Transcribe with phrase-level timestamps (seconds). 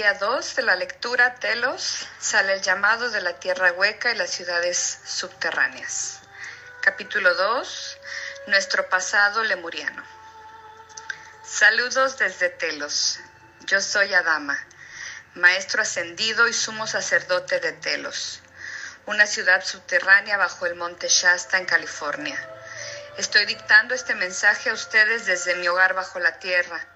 [0.00, 4.30] Día 2 de la lectura Telos sale el llamado de la tierra hueca y las
[4.30, 6.20] ciudades subterráneas.
[6.80, 7.98] Capítulo 2
[8.46, 10.02] Nuestro pasado lemuriano.
[11.44, 13.20] Saludos desde Telos.
[13.66, 14.58] Yo soy Adama,
[15.34, 18.40] maestro ascendido y sumo sacerdote de Telos,
[19.04, 22.42] una ciudad subterránea bajo el monte Shasta en California.
[23.18, 26.88] Estoy dictando este mensaje a ustedes desde mi hogar bajo la tierra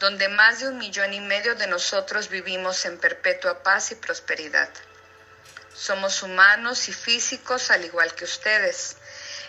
[0.00, 4.68] donde más de un millón y medio de nosotros vivimos en perpetua paz y prosperidad.
[5.74, 8.96] Somos humanos y físicos al igual que ustedes,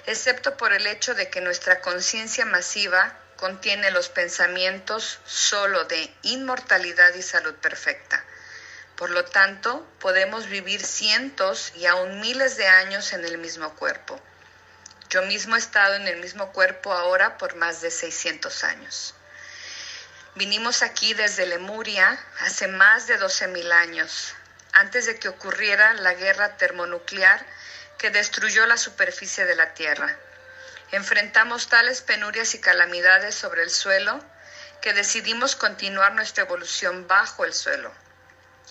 [0.06, 7.14] excepto por el hecho de que nuestra conciencia masiva contiene los pensamientos solo de inmortalidad
[7.14, 8.24] y salud perfecta.
[8.96, 14.20] Por lo tanto, podemos vivir cientos y aún miles de años en el mismo cuerpo.
[15.10, 19.14] Yo mismo he estado en el mismo cuerpo ahora por más de 600 años.
[20.38, 24.36] Vinimos aquí desde Lemuria hace más de 12.000 años,
[24.72, 27.44] antes de que ocurriera la guerra termonuclear
[27.98, 30.16] que destruyó la superficie de la Tierra.
[30.92, 34.24] Enfrentamos tales penurias y calamidades sobre el suelo
[34.80, 37.92] que decidimos continuar nuestra evolución bajo el suelo.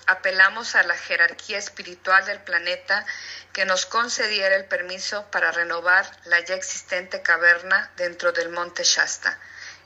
[0.07, 3.05] Apelamos a la jerarquía espiritual del planeta
[3.53, 9.37] que nos concediera el permiso para renovar la ya existente caverna dentro del monte Shasta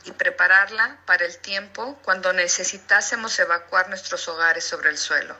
[0.04, 5.36] y prepararla para el tiempo cuando necesitásemos evacuar nuestros hogares sobre el suelo.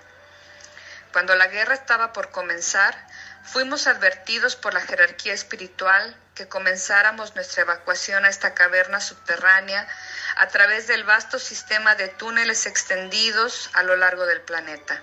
[1.12, 2.94] Cuando la guerra estaba por comenzar,
[3.42, 9.88] fuimos advertidos por la jerarquía espiritual que comenzáramos nuestra evacuación a esta caverna subterránea
[10.36, 15.02] a través del vasto sistema de túneles extendidos a lo largo del planeta.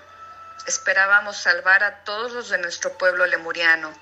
[0.65, 3.93] Esperábamos salvar a todos los de nuestro pueblo lemuriano,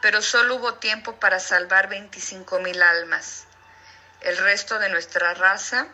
[0.00, 3.46] pero solo hubo tiempo para salvar 25 mil almas
[4.24, 5.88] el resto de nuestra raza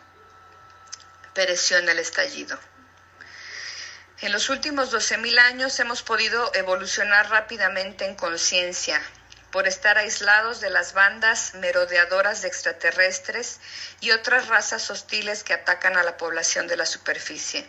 [1.33, 2.59] pereció en el estallido.
[4.21, 9.01] En los últimos 12.000 años hemos podido evolucionar rápidamente en conciencia
[9.51, 13.59] por estar aislados de las bandas merodeadoras de extraterrestres
[13.99, 17.67] y otras razas hostiles que atacan a la población de la superficie.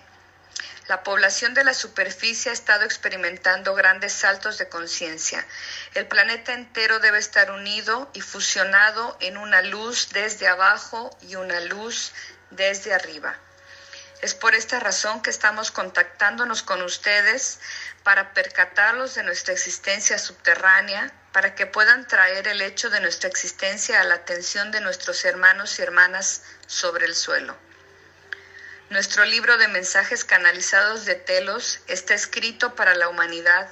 [0.90, 5.46] La población de la superficie ha estado experimentando grandes saltos de conciencia.
[5.94, 11.60] El planeta entero debe estar unido y fusionado en una luz desde abajo y una
[11.60, 12.10] luz
[12.50, 13.36] desde arriba.
[14.20, 17.60] Es por esta razón que estamos contactándonos con ustedes
[18.02, 24.00] para percatarlos de nuestra existencia subterránea, para que puedan traer el hecho de nuestra existencia
[24.00, 27.69] a la atención de nuestros hermanos y hermanas sobre el suelo.
[28.90, 33.70] Nuestro libro de mensajes canalizados de Telos está escrito para la humanidad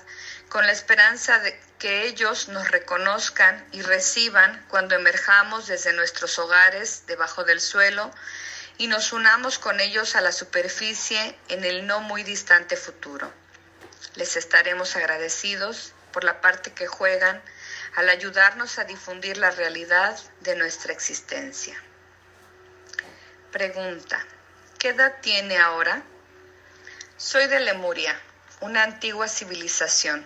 [0.49, 7.03] con la esperanza de que ellos nos reconozcan y reciban cuando emerjamos desde nuestros hogares
[7.09, 8.13] debajo del suelo
[8.77, 13.33] y nos unamos con ellos a la superficie en el no muy distante futuro.
[14.15, 17.43] Les estaremos agradecidos por la parte que juegan
[17.97, 21.75] al ayudarnos a difundir la realidad de nuestra existencia.
[23.51, 24.25] Pregunta.
[24.79, 26.05] ¿Qué edad tiene ahora?
[27.17, 28.17] Soy de Lemuria,
[28.61, 30.25] una antigua civilización.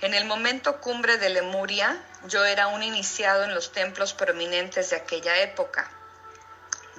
[0.00, 4.96] En el momento cumbre de Lemuria, yo era un iniciado en los templos prominentes de
[4.96, 5.90] aquella época.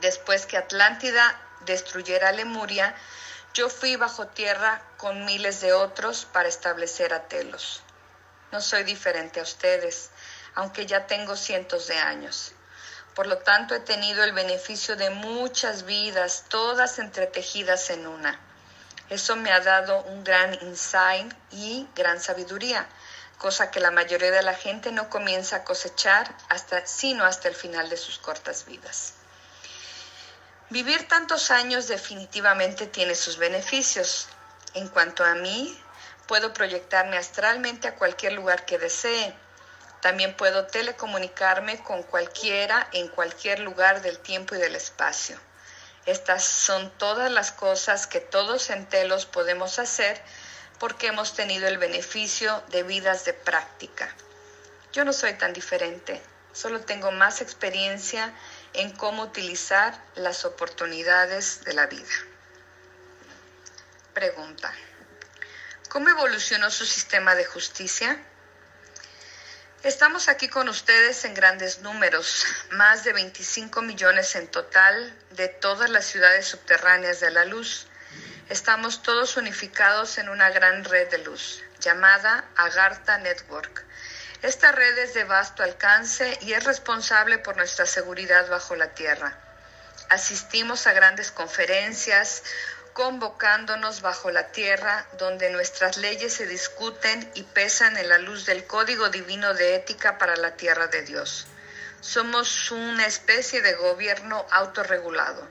[0.02, 2.94] Después que Atlántida destruyera Lemuria,
[3.56, 7.82] yo fui bajo tierra con miles de otros para establecer a Telos.
[8.52, 10.12] No soy diferente a ustedes,
[10.54, 12.54] aunque ya tengo cientos de años.
[13.18, 18.40] Por lo tanto, he tenido el beneficio de muchas vidas, todas entretejidas en una.
[19.10, 22.88] Eso me ha dado un gran insight y gran sabiduría,
[23.40, 27.56] cosa que la mayoría de la gente no comienza a cosechar hasta, sino hasta el
[27.56, 29.14] final de sus cortas vidas.
[30.70, 34.28] Vivir tantos años definitivamente tiene sus beneficios.
[34.76, 35.76] En cuanto a mí,
[36.28, 39.36] puedo proyectarme astralmente a cualquier lugar que desee
[40.02, 45.40] también puedo telecomunicarme con cualquiera en cualquier lugar del tiempo y del espacio.
[46.06, 50.22] Estas son todas las cosas que todos en Telos podemos hacer
[50.80, 54.14] porque hemos tenido el beneficio de vidas de práctica.
[54.94, 56.22] Yo no soy tan diferente,
[56.54, 58.34] solo tengo más experiencia
[58.74, 62.14] en cómo utilizar las oportunidades de la vida.
[64.14, 64.74] Pregunta.
[65.90, 68.20] ¿Cómo evolucionó su sistema de justicia?
[69.88, 75.90] Estamos aquí con ustedes en grandes números, más de 25 millones en total de todas
[75.90, 77.88] las ciudades subterráneas de la luz.
[78.50, 83.86] Estamos todos unificados en una gran red de luz llamada Agartha Network.
[84.42, 89.38] Esta red es de vasto alcance y es responsable por nuestra seguridad bajo la tierra.
[90.10, 92.44] Asistimos a grandes conferencias,
[92.98, 98.66] convocándonos bajo la tierra, donde nuestras leyes se discuten y pesan en la luz del
[98.66, 101.46] código divino de ética para la tierra de Dios.
[102.02, 105.48] Somos una especie de gobierno autorregulado.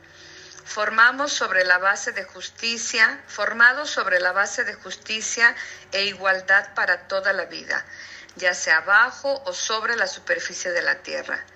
[0.64, 5.54] Formamos sobre la base de justicia, formados sobre la base de justicia
[5.93, 7.87] e igualdad para toda la vida,
[8.34, 11.46] ya sea abajo o sobre la superficie de la tierra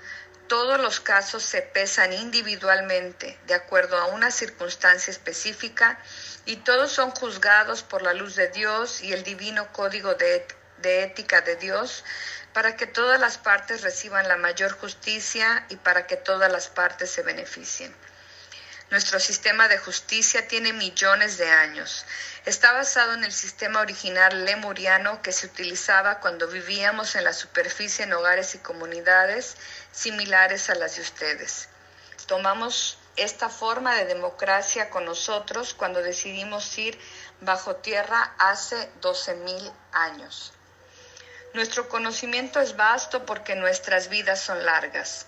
[0.50, 6.00] todos los casos se pesan individualmente de acuerdo a una circunstancia específica
[6.44, 10.44] y todos son juzgados por la luz de Dios y el divino código de,
[10.82, 12.02] ética de Dios
[12.52, 17.12] para que todas las partes reciban la mayor justicia y para que todas las partes
[17.12, 17.94] se beneficien.
[18.90, 22.04] Nuestro sistema de justicia tiene millones de años.
[22.44, 28.04] Está basado en el sistema original lemuriano que se utilizaba cuando vivíamos en la superficie
[28.04, 29.56] en hogares y comunidades
[29.92, 31.68] similares a las de ustedes.
[32.26, 36.98] Tomamos esta forma de democracia con nosotros cuando decidimos ir
[37.40, 40.52] bajo tierra hace 12.000 años.
[41.54, 45.26] Nuestro conocimiento es vasto porque nuestras vidas son largas.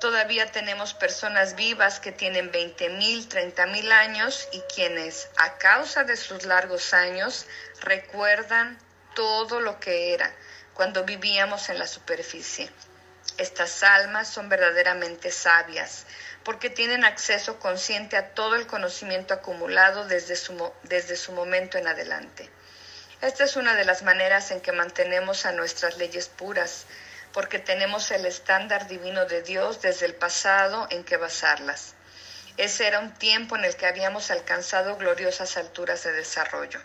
[0.00, 6.04] Todavía tenemos personas vivas que tienen 20 mil, 30 mil años y quienes, a causa
[6.04, 7.46] de sus largos años,
[7.82, 8.78] recuerdan
[9.14, 10.34] todo lo que era
[10.72, 12.70] cuando vivíamos en la superficie.
[13.36, 16.06] Estas almas son verdaderamente sabias
[16.44, 21.86] porque tienen acceso consciente a todo el conocimiento acumulado desde su, desde su momento en
[21.86, 22.48] adelante.
[23.20, 26.86] Esta es una de las maneras en que mantenemos a nuestras leyes puras
[27.32, 31.94] porque tenemos el estándar divino de Dios desde el pasado en que basarlas.
[32.56, 36.80] Ese era un tiempo en el que habíamos alcanzado gloriosas alturas de desarrollo.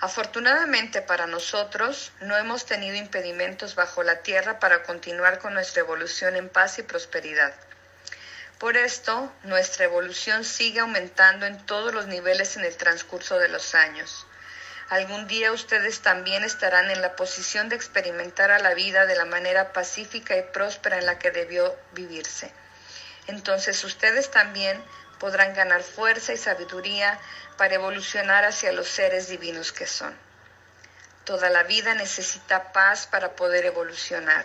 [0.00, 6.36] Afortunadamente para nosotros no hemos tenido impedimentos bajo la tierra para continuar con nuestra evolución
[6.36, 7.54] en paz y prosperidad.
[8.58, 13.74] Por esto, nuestra evolución sigue aumentando en todos los niveles en el transcurso de los
[13.74, 14.25] años.
[14.88, 19.24] Algún día ustedes también estarán en la posición de experimentar a la vida de la
[19.24, 22.52] manera pacífica y próspera en la que debió vivirse.
[23.26, 24.80] Entonces ustedes también
[25.18, 27.18] podrán ganar fuerza y sabiduría
[27.56, 30.16] para evolucionar hacia los seres divinos que son.
[31.24, 34.44] Toda la vida necesita paz para poder evolucionar.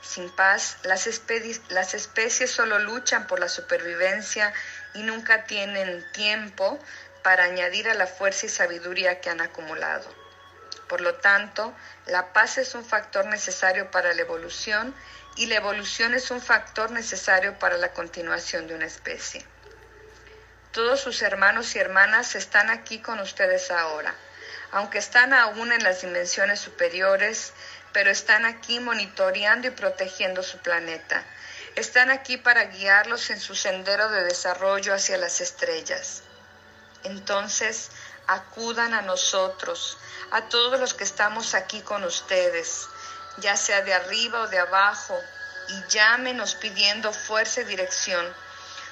[0.00, 4.52] Sin paz, las, especies solo luchan por la supervivencia
[4.92, 6.78] y nunca tienen tiempo
[7.24, 10.14] para añadir a la fuerza y sabiduría que han acumulado.
[10.88, 11.74] Por lo tanto,
[12.04, 14.94] la paz es un factor necesario para la evolución
[15.34, 19.42] y la evolución es un factor necesario para la continuación de una especie.
[20.72, 24.14] Todos sus hermanos y hermanas están aquí con ustedes ahora,
[24.70, 27.54] aunque están aún en las dimensiones superiores,
[27.94, 31.24] pero están aquí monitoreando y protegiendo su planeta.
[31.74, 36.22] Están aquí para guiarlos en su sendero de desarrollo hacia las estrellas
[37.04, 37.90] entonces
[38.26, 39.98] acudan a nosotros,
[40.30, 42.88] a todos los que estamos aquí con ustedes,
[43.38, 45.18] ya sea de arriba o de abajo,
[45.68, 48.26] y llámenos pidiendo fuerza y dirección,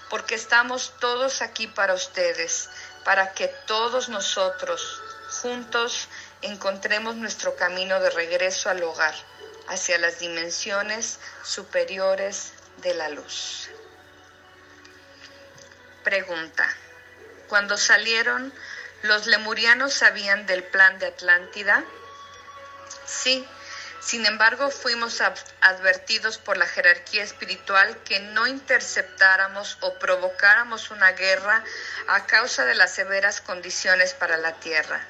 [0.09, 2.69] porque estamos todos aquí para ustedes,
[3.05, 5.03] para que todos nosotros
[5.43, 6.09] juntos
[6.43, 9.15] encontremos nuestro camino de regreso al hogar,
[9.69, 13.69] hacia las dimensiones superiores de la luz.
[16.05, 16.69] Pregunta.
[17.53, 18.51] Cuando salieron,
[19.03, 21.85] ¿los lemurianos sabían del plan de Atlántida?
[23.05, 23.47] Sí,
[24.01, 25.21] sin embargo fuimos
[25.61, 31.63] advertidos por la jerarquía espiritual que no interceptáramos o provocáramos una guerra
[32.09, 35.07] a causa de las severas condiciones para la tierra.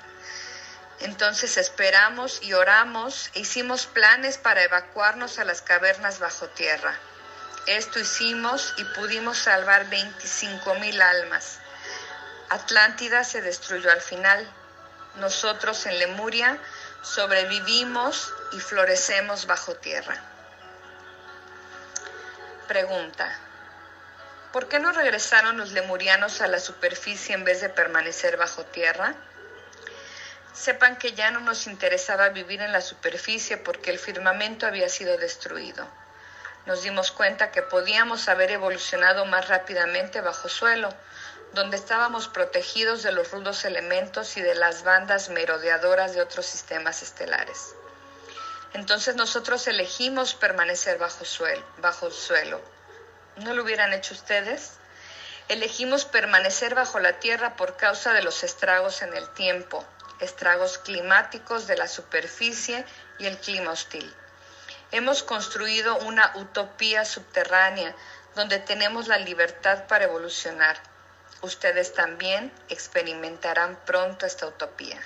[0.99, 6.99] Entonces esperamos y oramos e hicimos planes para evacuarnos a las cavernas bajo tierra.
[7.69, 11.62] Esto hicimos y pudimos salvar 25 mil almas.
[12.53, 14.47] Atlántida se destruyó al final.
[15.17, 16.59] Nosotros en Lemuria
[17.01, 20.23] sobrevivimos y florecemos bajo tierra.
[22.69, 23.35] Pregunta.
[24.53, 29.15] ¿Por qué no regresaron los lemurianos a la superficie en vez de permanecer bajo tierra?
[30.53, 35.17] Sepan que ya no nos interesaba vivir en la superficie porque el firmamento había sido
[35.17, 35.89] destruido.
[36.67, 40.95] Nos dimos cuenta que podíamos haber evolucionado más rápidamente bajo suelo,
[41.55, 47.03] donde estábamos protegidos de los rudos elementos y de las bandas merodeadoras de otros sistemas
[47.03, 47.75] estelares.
[48.73, 52.61] Entonces nosotros elegimos permanecer bajo, suelo, bajo el suelo.
[53.37, 54.73] ¿No lo hubieran hecho ustedes?
[55.49, 59.85] Elegimos permanecer bajo la Tierra por causa de los estragos en el tiempo,
[60.21, 62.87] estragos climáticos de la superficie
[63.19, 64.11] y el clima hostil.
[64.91, 67.95] Hemos construido una utopía subterránea
[68.35, 70.92] donde tenemos la libertad para evolucionar
[71.43, 75.01] ustedes también experimentarán pronto esta utopía.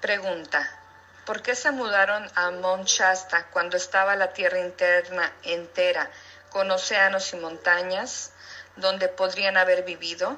[0.00, 0.78] Pregunta.
[1.26, 6.10] ¿Por qué se mudaron a Mount Shasta cuando estaba la tierra interna entera
[6.50, 8.32] con océanos y montañas
[8.76, 10.36] donde podrían haber vivido?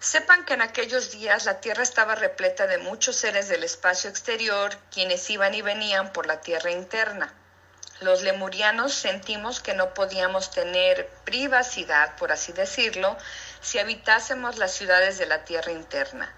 [0.00, 4.76] Sepan que en aquellos días la tierra estaba repleta de muchos seres del espacio exterior,
[4.90, 7.32] quienes iban y venían por la tierra interna.
[8.02, 13.16] Los lemurianos sentimos que no podíamos tener privacidad, por así decirlo,
[13.60, 16.34] si habitásemos las ciudades de la tierra interna.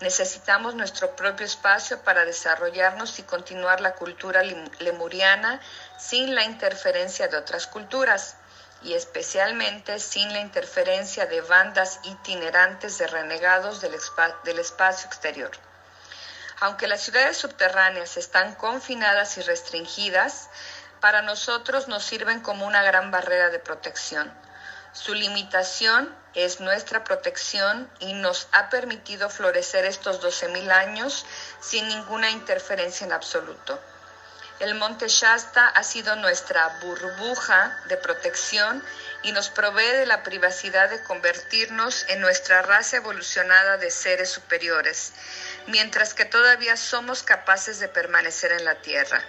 [0.00, 4.44] Necesitamos nuestro propio espacio para desarrollarnos y continuar la cultura
[4.78, 5.60] lemuriana
[5.98, 8.36] sin la interferencia de otras culturas
[8.84, 13.96] y especialmente sin la interferencia de bandas itinerantes de renegados del,
[14.44, 15.50] del espacio exterior.
[16.60, 20.48] Aunque las ciudades subterráneas están confinadas y restringidas,
[21.00, 24.32] para nosotros nos sirven como una gran barrera de protección.
[24.92, 31.26] Su limitación es nuestra protección y nos ha permitido florecer estos 12.000 años
[31.60, 33.78] sin ninguna interferencia en absoluto.
[34.60, 38.82] El monte Shasta ha sido nuestra burbuja de protección
[39.22, 45.12] y nos provee de la privacidad de convertirnos en nuestra raza evolucionada de seres superiores,
[45.68, 49.22] mientras que todavía somos capaces de permanecer en la Tierra.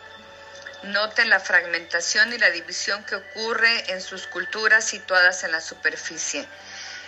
[0.83, 6.47] Noten la fragmentación y la división que ocurre en sus culturas situadas en la superficie.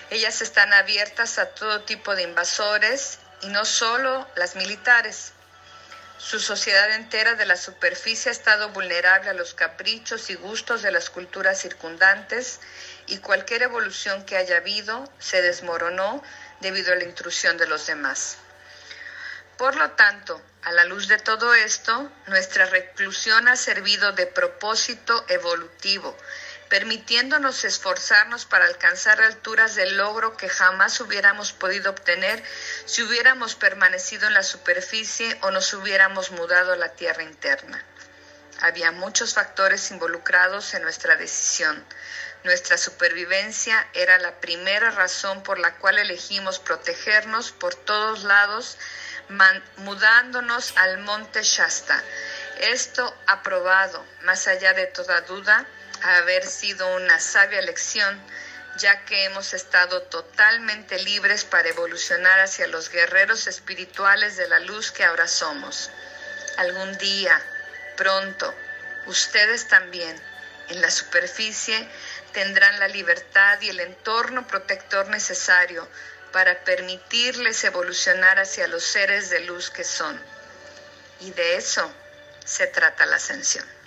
[0.10, 5.32] Ellas están abiertas a todo tipo de invasores y no solo las militares.
[6.18, 10.92] Su sociedad entera de la superficie ha estado vulnerable a los caprichos y gustos de
[10.92, 12.60] las culturas circundantes
[13.08, 16.22] y cualquier evolución que haya habido se desmoronó
[16.60, 18.38] debido a la intrusión de los demás.
[19.62, 25.24] Por lo tanto, a la luz de todo esto, nuestra reclusión ha servido de propósito
[25.28, 26.18] evolutivo,
[26.68, 32.44] permitiéndonos esforzarnos para alcanzar alturas de logro que jamás hubiéramos podido obtener
[32.86, 37.86] si hubiéramos permanecido en la superficie o nos hubiéramos mudado a la tierra interna.
[38.62, 41.86] Había muchos factores involucrados en nuestra decisión.
[42.44, 48.80] Nuestra supervivencia era la primera razón por la cual elegimos protegernos por todos lados
[49.78, 52.02] mudándonos al monte Shasta.
[52.60, 55.66] Esto ha probado, más allá de toda duda,
[56.04, 58.20] haber sido una sabia elección,
[58.78, 64.92] ya que hemos estado totalmente libres para evolucionar hacia los guerreros espirituales de la luz
[64.92, 65.90] que ahora somos.
[66.58, 67.42] Algún día,
[67.98, 68.54] pronto,
[69.08, 70.22] ustedes también,
[70.70, 71.88] en la superficie,
[72.32, 75.88] tendrán la libertad y el entorno protector necesario
[76.32, 80.20] para permitirles evolucionar hacia los seres de luz que son.
[81.20, 81.92] Y de eso
[82.46, 83.81] se trata la ascensión.